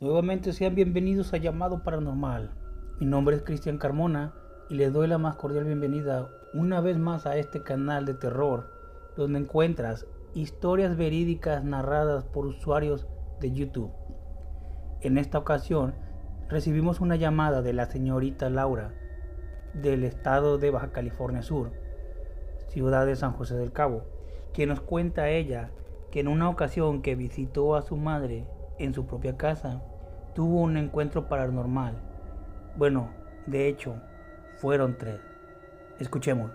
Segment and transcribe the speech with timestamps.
[0.00, 2.50] Nuevamente sean bienvenidos a Llamado Paranormal.
[2.98, 4.34] Mi nombre es Cristian Carmona
[4.68, 8.72] y les doy la más cordial bienvenida una vez más a este canal de terror
[9.16, 13.06] donde encuentras historias verídicas narradas por usuarios
[13.40, 13.92] de YouTube.
[15.00, 15.94] En esta ocasión
[16.48, 18.92] recibimos una llamada de la señorita Laura
[19.74, 21.70] del estado de Baja California Sur,
[22.66, 24.02] ciudad de San José del Cabo,
[24.52, 25.70] quien nos cuenta ella
[26.10, 29.80] que en una ocasión que visitó a su madre en su propia casa,
[30.34, 31.94] tuvo un encuentro paranormal.
[32.76, 33.10] Bueno,
[33.46, 33.96] de hecho,
[34.56, 35.20] fueron tres.
[35.98, 36.50] Escuchemos.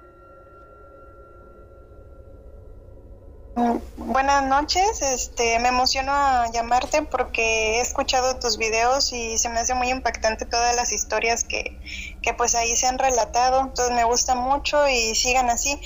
[3.55, 9.49] Mm, buenas noches, este, me emociono a llamarte porque he escuchado tus videos y se
[9.49, 11.77] me hace muy impactante todas las historias que,
[12.21, 15.79] que pues ahí se han relatado, entonces me gusta mucho y sigan así.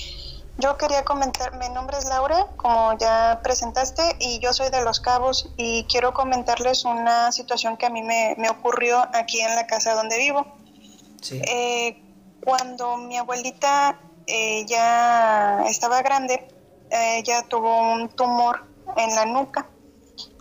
[0.58, 5.00] Yo quería comentar, mi nombre es Laura, como ya presentaste, y yo soy de Los
[5.00, 9.96] Cabos y quiero comentarles una situación que a mí me, ocurrió aquí en la casa
[9.96, 10.46] donde vivo.
[11.32, 12.00] Eh,
[12.44, 16.48] cuando mi abuelita eh, ya estaba grande,
[16.92, 19.68] ella tuvo un tumor en la nuca.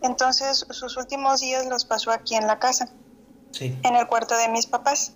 [0.02, 2.92] Entonces sus últimos días los pasó aquí en la casa,
[3.58, 5.14] en el cuarto de mis papás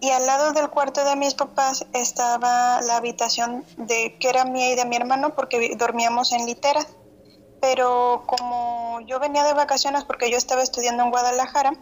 [0.00, 4.72] y al lado del cuarto de mis papás estaba la habitación de que era mía
[4.72, 6.88] y de mi hermano porque dormíamos en literas.
[7.60, 11.72] Pero como yo venía de vacaciones porque yo estaba estudiando en Guadalajara,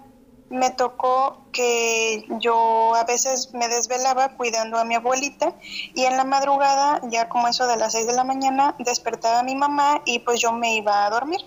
[0.49, 5.55] me tocó que yo a veces me desvelaba cuidando a mi abuelita
[5.95, 9.43] y en la madrugada, ya como eso de las 6 de la mañana, despertaba a
[9.43, 11.41] mi mamá y pues yo me iba a dormir.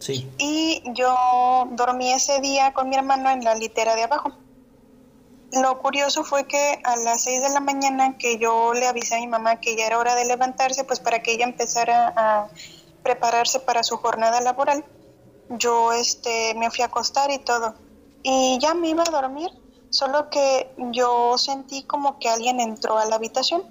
[0.00, 0.30] Sí.
[0.38, 4.32] Y yo dormí ese día con mi hermano en la litera de abajo
[5.60, 9.20] lo curioso fue que a las 6 de la mañana que yo le avisé a
[9.20, 12.48] mi mamá que ya era hora de levantarse, pues para que ella empezara a
[13.02, 14.84] prepararse para su jornada laboral,
[15.50, 17.74] yo este me fui a acostar y todo.
[18.22, 19.50] Y ya me iba a dormir,
[19.90, 23.62] solo que yo sentí como que alguien entró a la habitación.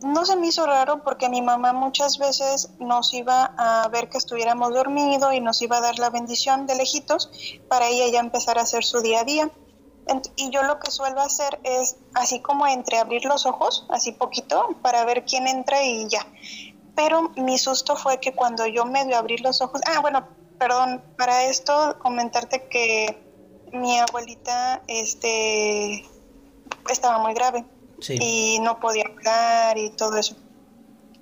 [0.00, 4.18] No se me hizo raro porque mi mamá muchas veces nos iba a ver que
[4.18, 7.28] estuviéramos dormidos y nos iba a dar la bendición de lejitos
[7.68, 9.50] para ella ya empezar a hacer su día a día
[10.36, 15.04] y yo lo que suelo hacer es así como entreabrir los ojos, así poquito, para
[15.04, 16.26] ver quién entra y ya.
[16.94, 20.26] Pero mi susto fue que cuando yo medio abrí los ojos, ah, bueno,
[20.58, 23.22] perdón, para esto comentarte que
[23.72, 26.04] mi abuelita este
[26.90, 27.64] estaba muy grave
[28.08, 30.36] y no podía hablar y todo eso.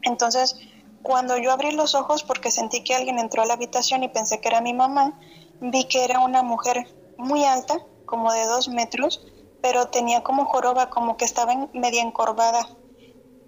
[0.03, 0.57] Entonces,
[1.03, 4.41] cuando yo abrí los ojos porque sentí que alguien entró a la habitación y pensé
[4.41, 5.19] que era mi mamá,
[5.61, 6.87] vi que era una mujer
[7.17, 9.21] muy alta, como de dos metros,
[9.61, 12.67] pero tenía como joroba, como que estaba media encorvada.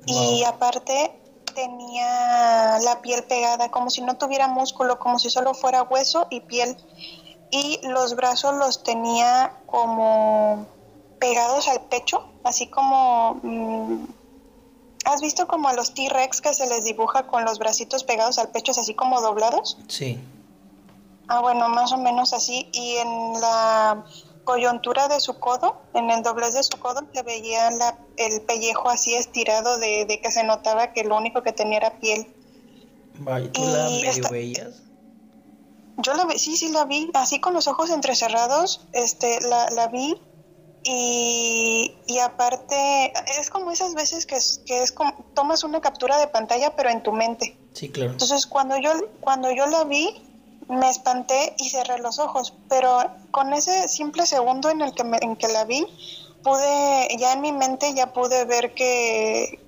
[0.07, 1.13] Y aparte
[1.55, 6.41] tenía la piel pegada, como si no tuviera músculo, como si solo fuera hueso y
[6.41, 6.77] piel.
[7.51, 10.67] Y los brazos los tenía como
[11.19, 13.41] pegados al pecho, así como...
[13.43, 14.05] Mm,
[15.05, 18.51] ¿Has visto como a los T-Rex que se les dibuja con los bracitos pegados al
[18.51, 19.79] pecho, así como doblados?
[19.89, 20.21] Sí.
[21.29, 22.69] Ah, bueno, más o menos así.
[22.73, 24.05] Y en la
[24.49, 28.89] coyuntura de su codo, en el doblez de su codo, se veía la, el pellejo
[28.89, 32.27] así estirado de, que se notaba que lo único que tenía era piel.
[33.19, 34.85] Vaya, ¿tú la medio veías?
[35.99, 39.89] Yo la vi, sí, sí la vi, así con los ojos entrecerrados, este, la, la
[39.89, 40.17] vi
[40.83, 46.17] y, y, aparte es como esas veces que es, que es como tomas una captura
[46.17, 47.55] de pantalla pero en tu mente.
[47.75, 48.13] Sí, claro.
[48.13, 50.09] Entonces cuando yo cuando yo la vi
[50.69, 55.37] me espanté y cerré los ojos, pero con ese simple segundo en el que, en
[55.37, 55.87] que la vi,
[56.43, 59.61] pude, ya en mi mente ya pude ver que,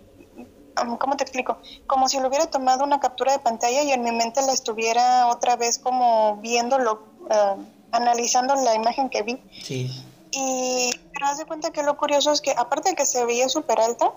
[0.98, 1.58] ¿cómo te explico?
[1.86, 5.28] Como si lo hubiera tomado una captura de pantalla y en mi mente la estuviera
[5.28, 7.62] otra vez como viéndolo, uh,
[7.92, 9.42] analizando la imagen que vi.
[9.62, 9.90] Sí.
[10.32, 13.48] Y, pero haz de cuenta que lo curioso es que aparte de que se veía
[13.48, 14.12] súper alta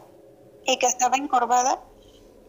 [0.65, 1.79] y que estaba encorvada,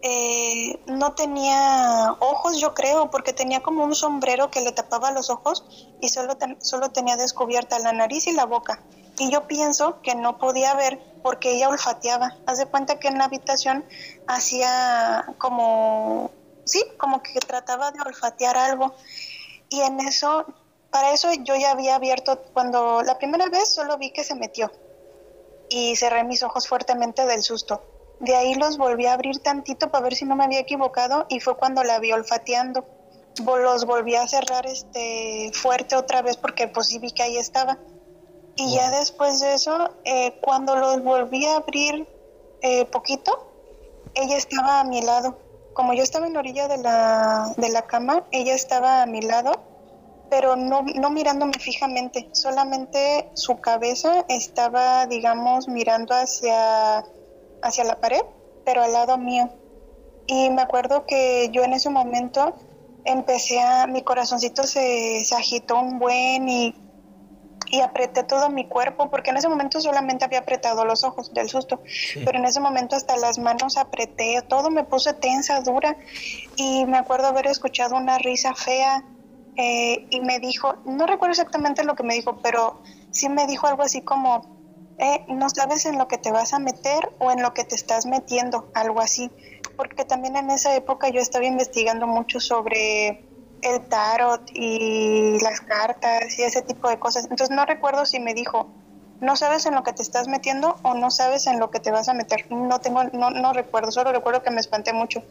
[0.06, 5.30] eh, no tenía ojos, yo creo, porque tenía como un sombrero que le tapaba los
[5.30, 5.64] ojos
[6.02, 8.82] y solo, solo tenía descubierta la nariz y la boca.
[9.18, 12.36] Y yo pienso que no podía ver porque ella olfateaba.
[12.44, 13.82] Haz de cuenta que en la habitación
[14.26, 16.30] hacía como,
[16.66, 18.94] sí, como que trataba de olfatear algo.
[19.70, 20.44] Y en eso,
[20.90, 24.70] para eso yo ya había abierto, cuando la primera vez solo vi que se metió
[25.70, 27.93] y cerré mis ojos fuertemente del susto
[28.24, 31.40] de ahí los volví a abrir tantito para ver si no me había equivocado y
[31.40, 32.84] fue cuando la vi olfateando.
[33.44, 37.78] Los volví a cerrar este fuerte otra vez porque pues sí vi que ahí estaba.
[38.56, 42.06] Y ya después de eso, eh, cuando los volví a abrir
[42.62, 43.50] eh, poquito,
[44.14, 45.38] ella estaba a mi lado.
[45.72, 49.20] Como yo estaba en la orilla de la, de la cama, ella estaba a mi
[49.20, 49.60] lado
[50.30, 57.04] pero no, no mirándome fijamente, solamente su cabeza estaba, digamos, mirando hacia,
[57.64, 58.22] hacia la pared,
[58.64, 59.50] pero al lado mío.
[60.26, 62.54] Y me acuerdo que yo en ese momento
[63.04, 66.74] empecé a, mi corazoncito se, se agitó un buen y,
[67.70, 71.48] y, apreté todo mi cuerpo, porque en ese momento solamente había apretado los ojos del
[71.48, 71.80] susto,
[72.24, 75.96] pero en ese momento hasta las manos apreté, todo me puse tensa, dura,
[76.56, 79.04] y me acuerdo haber escuchado una risa fea
[79.56, 83.66] eh, y me dijo, no recuerdo exactamente lo que me dijo, pero sí me dijo
[83.66, 84.63] algo así como,
[84.98, 87.74] eh, no sabes en lo que te vas a meter o en lo que te
[87.74, 89.30] estás metiendo, algo así.
[89.76, 93.28] Porque también en esa época yo estaba investigando mucho sobre
[93.60, 97.24] el tarot y las cartas y ese tipo de cosas.
[97.24, 98.72] Entonces no recuerdo si me dijo,
[99.20, 101.90] no sabes en lo que te estás metiendo o no sabes en lo que te
[101.90, 102.46] vas a meter.
[102.50, 105.24] No tengo, no, no recuerdo, solo recuerdo que me espanté mucho.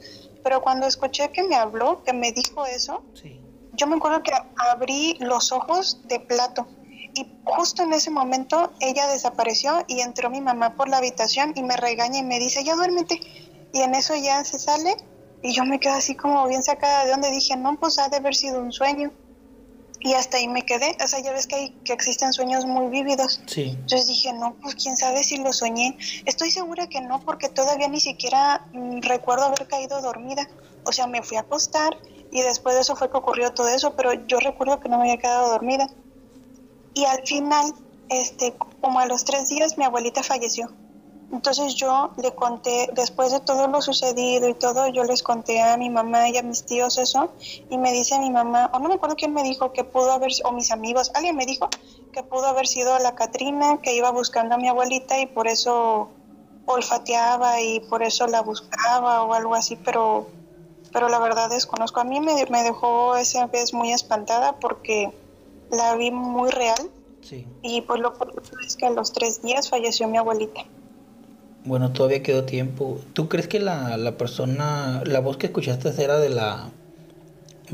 [0.43, 3.43] Pero cuando escuché que me habló, que me dijo eso, sí
[3.73, 4.31] yo me acuerdo que
[4.71, 6.67] abrí los ojos de plato
[7.15, 11.63] y justo en ese momento ella desapareció y entró mi mamá por la habitación y
[11.63, 13.19] me regaña y me dice, ya duérmete.
[13.71, 14.95] Y en eso ya se sale
[15.41, 18.17] y yo me quedo así como bien sacada de donde dije, no, pues ha de
[18.17, 19.11] haber sido un sueño.
[19.99, 20.97] Y hasta ahí me quedé.
[21.03, 23.41] O sea, ya ves que, hay, que existen sueños muy vívidos.
[23.45, 23.69] Sí.
[23.69, 25.97] Entonces dije, no, pues quién sabe si lo soñé.
[26.25, 30.49] Estoy segura que no, porque todavía ni siquiera mm, recuerdo haber caído dormida.
[30.85, 31.97] O sea, me fui a acostar
[32.31, 35.03] y después de eso fue que ocurrió todo eso, pero yo recuerdo que no me
[35.03, 35.87] había quedado dormida.
[36.93, 37.73] Y al final,
[38.09, 40.71] este, como a los tres días, mi abuelita falleció.
[41.31, 45.77] Entonces yo le conté, después de todo lo sucedido y todo, yo les conté a
[45.77, 47.31] mi mamá y a mis tíos eso,
[47.71, 50.31] y me dice mi mamá, o no me acuerdo quién me dijo que pudo haber,
[50.43, 51.69] o mis amigos, alguien me dijo
[52.11, 56.09] que pudo haber sido la Catrina que iba buscando a mi abuelita y por eso
[56.65, 60.27] olfateaba y por eso la buscaba o algo así, pero
[60.93, 61.99] pero la verdad desconozco.
[61.99, 65.11] A mí me, me dejó esa vez muy espantada porque
[65.73, 66.89] la vi muy real.
[67.21, 67.47] Sí.
[67.61, 68.25] Y pues lo que
[68.65, 70.65] es que a los tres días falleció mi abuelita.
[71.65, 72.99] Bueno, todavía quedó tiempo.
[73.13, 76.69] ¿Tú crees que la, la persona, la voz que escuchaste era de la,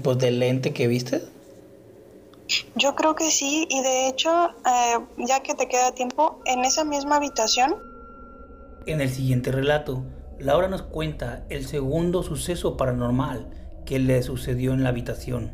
[0.03, 1.23] pues del lente que viste?
[2.75, 6.83] Yo creo que sí, y de hecho, eh, ya que te queda tiempo, en esa
[6.83, 7.75] misma habitación.
[8.85, 10.03] En el siguiente relato,
[10.39, 13.47] Laura nos cuenta el segundo suceso paranormal
[13.85, 15.51] que le sucedió en la habitación.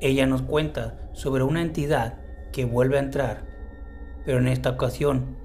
[0.00, 2.18] Ella nos cuenta sobre una entidad
[2.52, 3.44] que vuelve a entrar,
[4.24, 5.36] pero en esta ocasión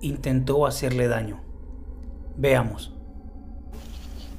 [0.00, 1.42] intentó hacerle daño.
[2.36, 2.92] Veamos.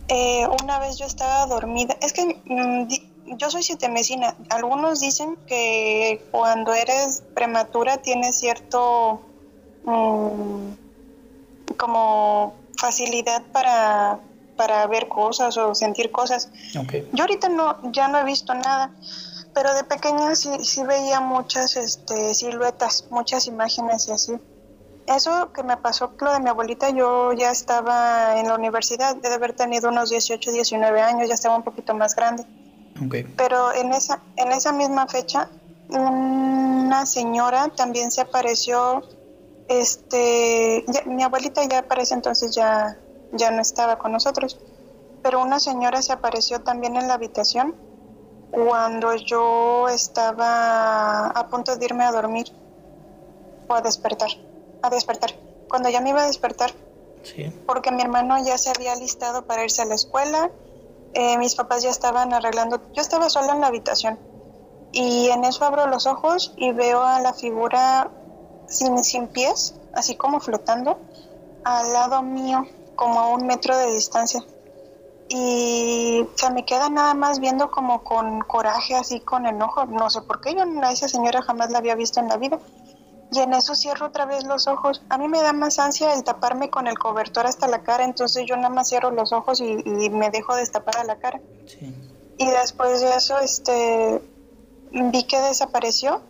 [0.07, 2.87] Eh, una vez yo estaba dormida, es que mm,
[3.37, 4.35] yo soy mesina.
[4.49, 9.21] Algunos dicen que cuando eres prematura tienes cierto
[9.83, 10.71] mm,
[11.77, 14.19] como facilidad para,
[14.55, 16.49] para ver cosas o sentir cosas.
[16.73, 18.91] Yo ahorita no, ya no he visto nada,
[19.53, 24.39] pero de pequeña sí, sí veía muchas este, siluetas, muchas imágenes y así.
[25.07, 29.33] Eso que me pasó, lo de mi abuelita, yo ya estaba en la universidad, de
[29.33, 32.45] haber tenido unos 18, 19 años, ya estaba un poquito más grande.
[33.37, 35.49] Pero en esa, en esa misma fecha,
[35.89, 39.03] una señora también se apareció
[39.69, 42.97] este, mi abuelita ya parece entonces ya,
[43.31, 44.59] ya no estaba con nosotros,
[45.23, 47.75] pero una señora se apareció también en la habitación
[48.51, 52.47] cuando yo estaba a punto de irme a dormir
[53.67, 54.29] o a despertar,
[54.81, 55.31] a despertar,
[55.67, 56.71] cuando ya me iba a despertar,
[57.65, 60.49] porque mi hermano ya se había listado para irse a la escuela,
[61.13, 64.19] eh, mis papás ya estaban arreglando, yo estaba sola en la habitación
[64.91, 68.09] y en eso abro los ojos y veo a la figura
[68.67, 70.97] sin, sin pies, así como flotando,
[71.63, 72.65] al lado mío,
[72.95, 74.43] como a un metro de distancia.
[75.29, 79.85] Y se me queda nada más viendo como con coraje, así con enojo.
[79.85, 82.59] No sé por qué, yo a esa señora jamás la había visto en la vida.
[83.31, 85.03] Y en eso cierro otra vez los ojos.
[85.09, 88.45] A mí me da más ansia el taparme con el cobertor hasta la cara, entonces
[88.47, 91.39] yo nada más cierro los ojos y, me dejo destapar a la cara.
[92.39, 94.21] Y después de eso, este,
[94.91, 96.23] vi que desapareció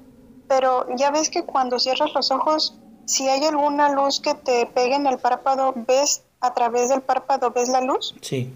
[0.50, 2.74] pero ya ves que cuando cierras los ojos,
[3.06, 7.52] si hay alguna luz que te pegue en el párpado, ¿ves a través del párpado,
[7.52, 8.16] ves la luz?
[8.22, 8.52] Sí.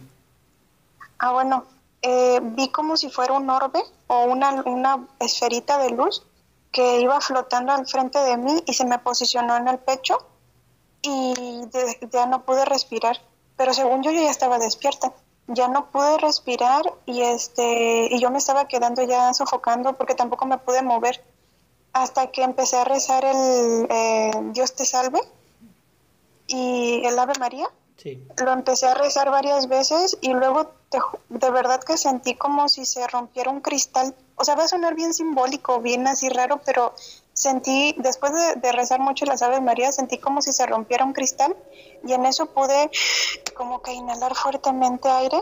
[1.25, 1.63] Ah, bueno,
[2.01, 6.21] eh, vi como si fuera un orbe o una, una esferita de luz
[6.69, 10.17] que iba flotando al frente de mí y se me posicionó en el pecho
[11.01, 11.33] y
[12.11, 13.21] ya no pude respirar.
[13.55, 15.13] Pero según yo, yo ya estaba despierta.
[15.47, 20.45] Ya no pude respirar y este y yo me estaba quedando ya sofocando porque tampoco
[20.45, 21.23] me pude mover
[21.93, 25.21] hasta que empecé a rezar el eh, Dios te salve
[26.47, 27.69] y el Ave María.
[28.43, 30.71] Lo empecé a rezar varias veces y luego
[31.29, 34.15] de verdad que sentí como si se rompiera un cristal.
[34.35, 36.93] O sea, va a sonar bien simbólico, bien así raro, pero
[37.33, 41.13] sentí, después de, de rezar mucho las Aves María, sentí como si se rompiera un
[41.13, 41.55] cristal
[42.05, 42.89] y en eso pude
[43.55, 45.41] como que inhalar fuertemente aire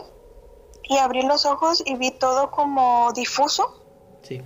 [0.84, 3.82] y abrí los ojos y vi todo como difuso.
[4.22, 4.40] Sí.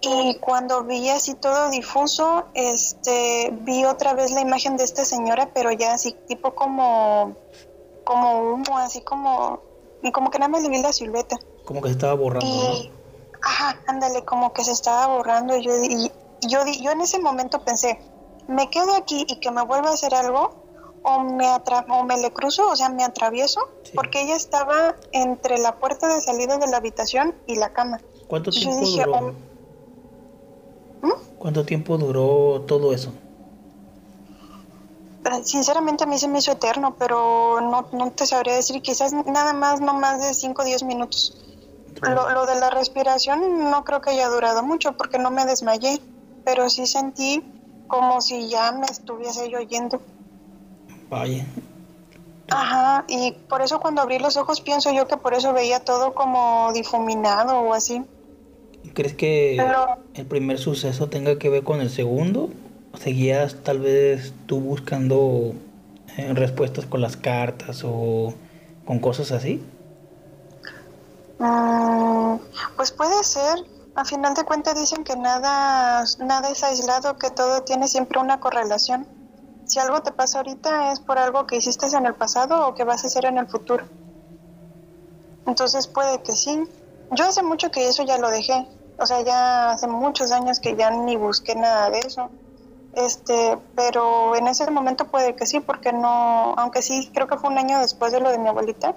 [0.00, 5.50] Y cuando vi así todo difuso, este, vi otra vez la imagen de esta señora,
[5.52, 7.34] pero ya así tipo como,
[8.04, 9.60] como humo, así como,
[10.02, 11.36] y como que nada más le vi la silueta.
[11.64, 12.92] Como que se estaba borrando, y,
[13.42, 15.56] Ajá, ándale, como que se estaba borrando.
[15.56, 16.10] Y yo, y,
[16.46, 18.00] yo, yo en ese momento pensé,
[18.46, 20.52] me quedo aquí y que me vuelva a hacer algo,
[21.02, 23.60] o me, atra o me le cruzo, o sea, me atravieso,
[23.94, 28.00] porque ella estaba entre la puerta de salida de la habitación y la cama.
[28.26, 29.34] ¿Cuánto tiempo duró?
[31.38, 33.12] ¿Cuánto tiempo duró todo eso?
[35.24, 39.12] Eh, sinceramente a mí se me hizo eterno, pero no, no te sabría decir, quizás
[39.12, 41.36] nada más, no más de 5 o 10 minutos.
[42.02, 46.00] Lo, lo, de la respiración no creo que haya durado mucho porque no me desmayé,
[46.44, 47.42] pero sí sentí
[47.88, 50.00] como si ya me estuviese yo yendo.
[51.10, 51.44] Vaya.
[52.50, 56.14] Ajá, y por eso cuando abrí los ojos pienso yo que por eso veía todo
[56.14, 58.04] como difuminado o así.
[58.94, 59.64] ¿Crees que
[60.14, 62.50] el primer suceso tenga que ver con el segundo?
[62.98, 65.52] ¿Seguías tal vez tú buscando
[66.16, 68.34] eh, respuestas con las cartas o
[68.84, 69.62] con cosas así?
[71.38, 72.36] Mm,
[72.76, 73.64] pues puede ser.
[73.94, 78.38] A final de cuentas dicen que nada, nada es aislado, que todo tiene siempre una
[78.38, 79.06] correlación.
[79.66, 82.84] Si algo te pasa ahorita es por algo que hiciste en el pasado o que
[82.84, 83.84] vas a hacer en el futuro.
[85.46, 86.68] Entonces puede que sí.
[87.10, 88.66] Yo hace mucho que eso ya lo dejé
[88.98, 92.30] o sea, ya hace muchos años que ya ni busqué nada de eso.
[92.94, 97.50] Este, pero en ese momento puede que sí, porque no, aunque sí creo que fue
[97.50, 98.94] un año después de lo de mi abuelita,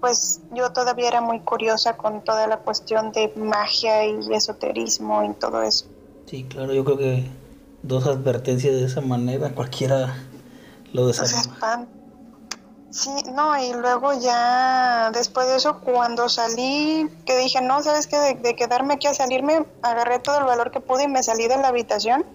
[0.00, 5.32] pues yo todavía era muy curiosa con toda la cuestión de magia y esoterismo y
[5.34, 5.86] todo eso.
[6.26, 7.30] Sí, claro, yo creo que
[7.82, 10.14] dos advertencias de esa manera cualquiera
[10.92, 11.88] lo desanima.
[12.92, 18.18] Sí, no, y luego ya después de eso, cuando salí, que dije, no, sabes que
[18.18, 21.56] de, quedarme aquí a salirme, agarré todo el valor que pude y me salí de
[21.56, 22.26] la habitación.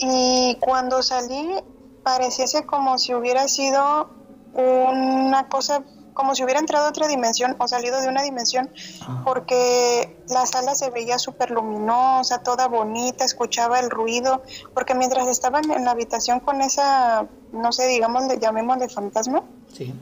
[0.00, 1.54] Y cuando salí,
[2.02, 4.10] pareciese como si hubiera sido
[4.54, 5.82] una cosa
[6.14, 8.70] como si hubiera entrado a otra dimensión o salido de una dimensión,
[9.02, 9.22] ah.
[9.24, 14.42] porque la sala se veía súper luminosa, toda bonita, escuchaba el ruido,
[14.74, 19.42] porque mientras estaban en la habitación con esa, no sé, digamos, llamémosle fantasma,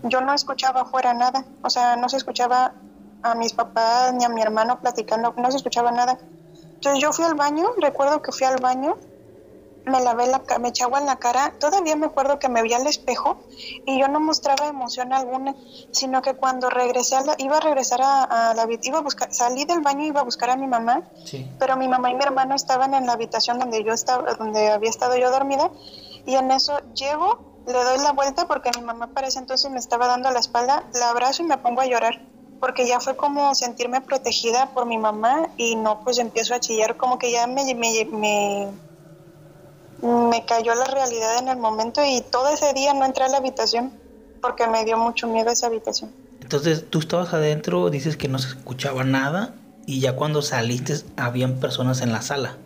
[0.05, 2.75] yo no escuchaba afuera nada, o sea, no se escuchaba
[3.23, 6.19] a mis papás ni a mi hermano platicando, no se escuchaba nada.
[6.75, 8.97] Entonces yo fui al baño, recuerdo que fui al baño
[9.87, 12.73] me lavé la me eché agua en la cara, todavía me acuerdo que me vi
[12.73, 13.39] al espejo
[13.85, 15.55] y yo no mostraba emoción alguna,
[15.91, 19.65] sino que cuando regresé a la, iba a regresar a, la iba a buscar, salí
[19.65, 21.03] del baño y iba a buscar a mi mamá,
[21.59, 24.91] pero mi mamá y mi hermano estaban en la habitación donde yo estaba, donde había
[24.91, 25.71] estado yo dormida,
[26.27, 29.79] y en eso llego, le doy la vuelta porque mi mamá para ese entonces me
[29.79, 32.23] estaba dando la espalda, la abrazo y me pongo a llorar
[32.61, 36.97] porque ya fue como sentirme protegida por mi mamá y no pues empiezo a chillar
[36.97, 38.69] como que ya me, me, me
[40.05, 43.39] me cayó la realidad en el momento y todo ese día no entré a la
[43.39, 43.93] habitación
[44.41, 46.13] porque me dio mucho miedo esa habitación.
[46.41, 49.55] Entonces tú estabas adentro, dices que no se escuchaba nada
[49.87, 52.59] y ya cuando saliste habían personas en la sala.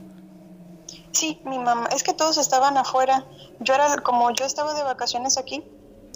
[1.13, 3.25] Sí, mi mamá, es que todos estaban afuera.
[3.61, 5.65] Yo era como yo estaba de vacaciones aquí,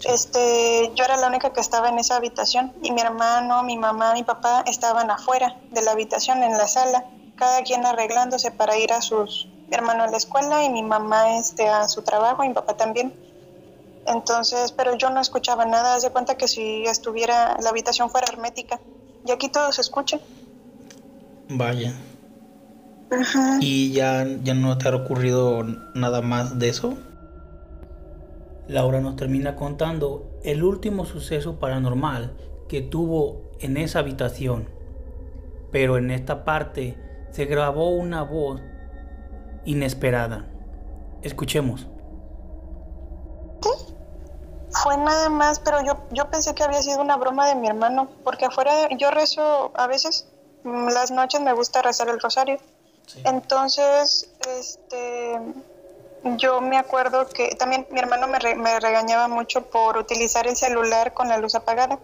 [0.05, 4.13] este, yo era la única que estaba en esa habitación y mi hermano, mi mamá,
[4.13, 8.91] mi papá estaban afuera de la habitación en la sala, cada quien arreglándose para ir
[8.91, 12.49] a sus mi hermano a la escuela y mi mamá este, a su trabajo y
[12.49, 13.13] mi papá también.
[14.05, 18.27] Entonces, pero yo no escuchaba nada, haz de cuenta que si estuviera, la habitación fuera
[18.31, 18.79] hermética.
[19.25, 20.19] Y aquí todo se escucha.
[21.49, 21.93] Vaya.
[23.61, 26.97] ¿Y ya, ya no te ha ocurrido nada más de eso?
[28.67, 32.33] Laura nos termina contando el último suceso paranormal
[32.67, 34.67] que tuvo en esa habitación.
[35.71, 36.97] Pero en esta parte
[37.31, 38.61] se grabó una voz
[39.65, 40.45] inesperada.
[41.21, 41.87] Escuchemos.
[44.81, 48.09] Fue nada más, pero yo, yo pensé que había sido una broma de mi hermano,
[48.23, 50.27] porque afuera yo rezo a veces,
[50.63, 52.57] mm, las noches me gusta rezar el rosario.
[53.23, 55.39] Entonces, este,
[56.37, 61.13] yo me acuerdo que también mi hermano me, me regañaba mucho por utilizar el celular
[61.13, 61.99] con la luz apagada.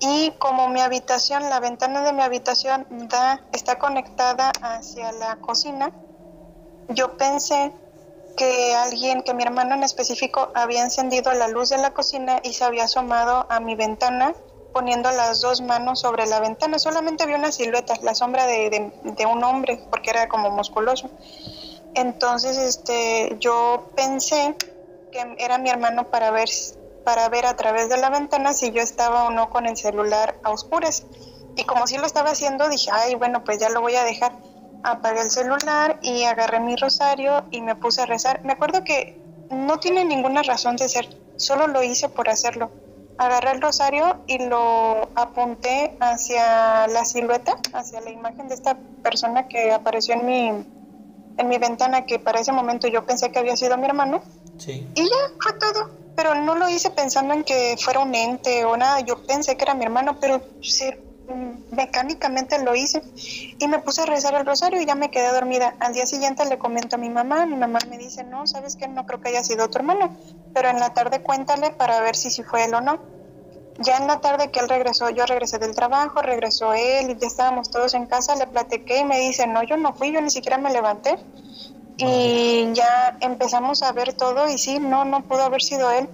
[0.00, 5.92] Y como mi habitación, la ventana de mi habitación da, está conectada hacia la cocina,
[6.90, 7.72] yo pensé
[8.36, 12.54] que alguien, que mi hermano en específico, había encendido la luz de la cocina y
[12.54, 14.34] se había asomado a mi ventana
[14.72, 16.78] poniendo las dos manos sobre la ventana.
[16.78, 21.10] Solamente vi una silueta, la sombra de, de, un hombre, porque era como musculoso.
[21.94, 24.54] Entonces, este, yo pensé
[25.10, 26.48] que era mi hermano para ver,
[27.04, 30.38] para ver a través de la ventana si yo estaba o no con el celular
[30.44, 31.04] a oscuras.
[31.56, 34.32] Y como si lo estaba haciendo, dije, ay, bueno, pues ya lo voy a dejar.
[34.82, 38.40] Apagué el celular y agarré mi rosario y me puse a rezar.
[38.44, 42.70] Me acuerdo que no tiene ninguna razón de ser, solo lo hice por hacerlo
[43.20, 49.46] agarré el rosario y lo apunté hacia la silueta, hacia la imagen de esta persona
[49.46, 50.48] que apareció en mi,
[51.36, 54.22] en mi ventana, que para ese momento yo pensé que había sido mi hermano.
[54.56, 54.88] Sí.
[54.94, 55.90] Y ya fue todo.
[56.14, 59.00] Pero no lo hice pensando en que fuera un ente o nada.
[59.00, 61.09] Yo pensé que era mi hermano, pero sí, mm,
[61.70, 63.02] mecánicamente lo hice.
[63.58, 65.74] Y me puse a rezar el rosario y ya me quedé dormida.
[65.80, 67.46] Al día siguiente le comento a mi mamá.
[67.46, 70.16] Mi mamá me dice, no, sabes que no creo que haya sido tu hermano.
[70.54, 73.20] Pero en la tarde cuéntale para ver si, si fue él o no
[73.80, 77.26] ya en la tarde que él regresó, yo regresé del trabajo, regresó él y ya
[77.26, 80.30] estábamos todos en casa, le platiqué y me dice, no, yo no fui, yo ni
[80.30, 81.16] siquiera me levanté.
[81.96, 86.08] Y ya empezamos a ver todo y sí, no, no pudo haber sido él,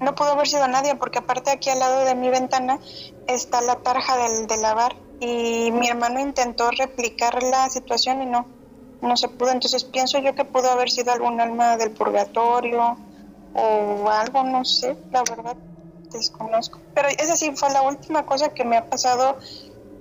[0.00, 2.78] no pudo haber sido nadie, porque aparte aquí al lado de mi ventana
[3.26, 8.46] está la tarja del, de lavar y mi hermano intentó replicar la situación y no,
[9.02, 9.50] no se pudo.
[9.50, 12.96] Entonces pienso yo que pudo haber sido algún alma del purgatorio
[13.54, 15.56] o algo, no sé, la verdad
[16.12, 16.80] desconozco.
[16.94, 19.38] Pero esa sí fue la última cosa que me ha pasado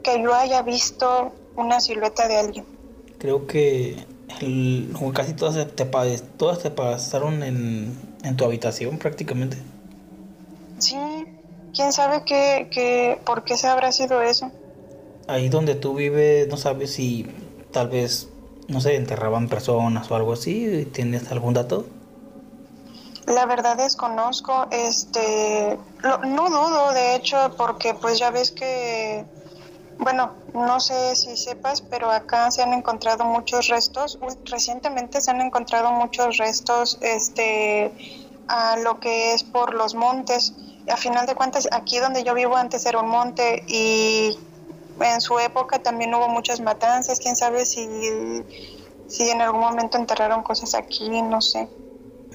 [0.04, 2.66] que yo haya visto una silueta de alguien.
[3.18, 4.06] Creo que
[5.14, 5.86] casi todas te,
[6.38, 7.98] todas te pasaron en,
[8.36, 9.58] tu habitación prácticamente.
[10.78, 10.98] Sí,
[11.74, 14.52] quién sabe qué, qué, por qué se habrá sido eso.
[15.28, 17.26] Ahí donde tú vives, no sabes si
[17.72, 18.30] tal vez,
[18.68, 20.88] no sé, enterraban personas o algo así.
[20.94, 21.86] ¿Tienes algún dato?
[23.26, 29.26] La verdad desconozco, este, no dudo de hecho porque pues ya ves que,
[30.00, 35.42] bueno, no sé si sepas, pero acá se han encontrado muchos restos, recientemente se han
[35.42, 37.92] encontrado muchos restos, este,
[38.48, 40.54] a lo que es por los montes.
[40.88, 44.38] A final de cuentas, aquí donde yo vivo antes era un monte y
[45.00, 47.88] en su época también hubo muchas matanzas, quién sabe si,
[49.08, 51.68] si en algún momento enterraron cosas aquí, no sé.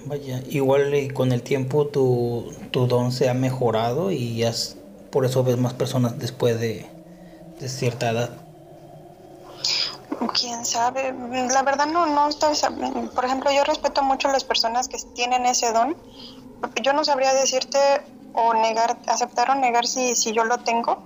[0.04, 4.52] Vaya, igual eh, con el tiempo tu, tu don se ha mejorado y ya
[5.10, 6.86] por eso ves más personas después de,
[7.68, 8.30] cierta edad.
[10.40, 11.14] Quién sabe,
[11.52, 12.56] la verdad no, no estoy,
[13.14, 15.96] por ejemplo, yo respeto mucho a las personas que tienen ese don.
[16.82, 17.78] Yo no sabría decirte
[18.34, 20.98] o negar, aceptar o negar si, si yo lo tengo,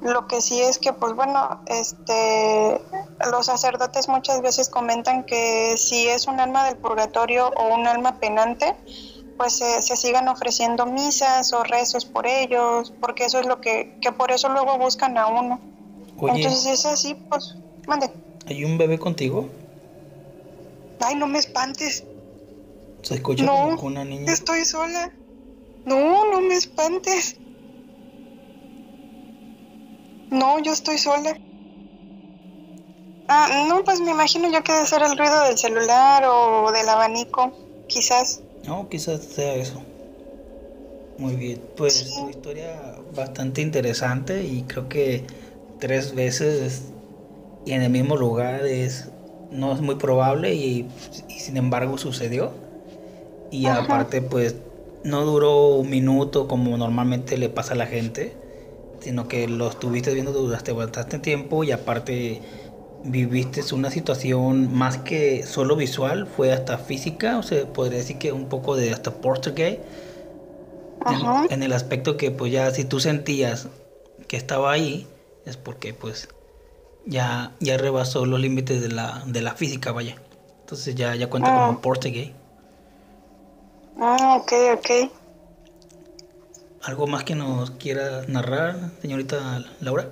[0.00, 2.80] lo que sí es que, pues bueno, este,
[3.30, 8.20] los sacerdotes muchas veces comentan que si es un alma del purgatorio o un alma
[8.20, 8.76] penante,
[9.36, 14.12] pues se, sigan ofreciendo misas o rezos por ellos, porque eso es lo que, que
[14.12, 15.60] por eso luego buscan a uno.
[16.20, 18.10] Entonces, si es así, pues, mande.
[18.46, 19.48] ¿Hay un bebé contigo?
[21.00, 22.04] Ay, no me espantes.
[23.02, 24.32] ¿Se escucha no, una niña?
[24.32, 25.12] Estoy sola.
[25.84, 27.36] No, no me espantes.
[30.30, 31.36] No, yo estoy sola.
[33.28, 36.88] Ah, no, pues me imagino yo que debe ser el ruido del celular o del
[36.88, 37.52] abanico,
[37.86, 38.40] quizás.
[38.64, 39.82] No, quizás sea eso.
[41.18, 45.24] Muy bien, pues tu historia bastante interesante y creo que
[45.80, 46.82] tres veces
[47.66, 49.08] y en el mismo lugar es
[49.50, 50.86] no es muy probable y,
[51.28, 52.52] sin embargo sucedió.
[53.50, 54.54] Y aparte pues
[55.04, 58.36] no duró un minuto como normalmente le pasa a la gente
[59.00, 62.40] sino que lo estuviste viendo durante bastante tiempo y aparte
[63.04, 68.32] viviste una situación más que solo visual, fue hasta física, o sea, podría decir que
[68.32, 69.80] un poco de hasta porter gay,
[71.50, 73.68] en, el aspecto que pues ya si tú sentías
[74.26, 75.06] que estaba ahí,
[75.46, 76.28] es porque pues
[77.06, 80.16] ya, ya rebasó los límites de la, de la física, vaya.
[80.60, 81.80] Entonces ya, ya cuenta como ah.
[81.80, 82.34] porter gay.
[83.98, 85.10] Ah, ok, ok.
[86.84, 90.08] ¿Algo más que nos quiera narrar, señorita Laura?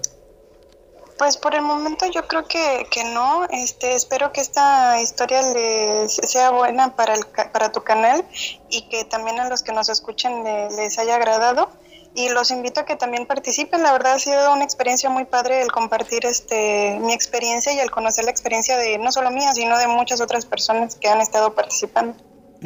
[1.17, 3.47] Pues por el momento yo creo que, que no.
[3.51, 8.25] Este, espero que esta historia les sea buena para, el, para tu canal
[8.69, 11.71] y que también a los que nos escuchen les haya agradado.
[12.15, 13.83] Y los invito a que también participen.
[13.83, 17.91] La verdad ha sido una experiencia muy padre el compartir este, mi experiencia y el
[17.91, 21.55] conocer la experiencia de no solo mía, sino de muchas otras personas que han estado
[21.55, 22.17] participando.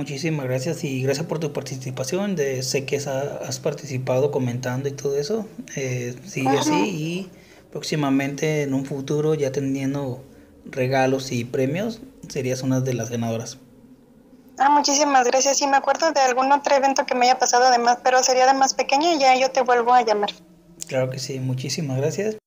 [0.01, 2.35] Muchísimas gracias y gracias por tu participación.
[2.35, 5.45] De, sé que has, participado comentando y todo eso.
[5.77, 7.31] Eh, sigue así y
[7.71, 10.25] próximamente en un futuro ya teniendo
[10.65, 13.59] regalos y premios serías una de las ganadoras.
[14.57, 15.59] Ah, muchísimas gracias.
[15.59, 18.55] Sí, me acuerdo de algún otro evento que me haya pasado además, pero sería de
[18.55, 20.31] más pequeño y ya yo te vuelvo a llamar.
[20.89, 22.39] Claro que sí, muchísimas gracias.